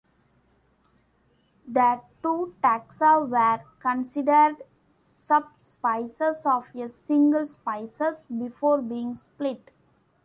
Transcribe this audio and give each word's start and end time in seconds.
The 1.67 2.01
two 2.23 2.55
taxa 2.63 3.19
were 3.29 3.63
considered 3.79 4.55
subspecies 4.99 6.43
of 6.43 6.71
a 6.73 6.89
single 6.89 7.45
species, 7.45 8.25
before 8.25 8.81
being 8.81 9.15
split. 9.15 9.69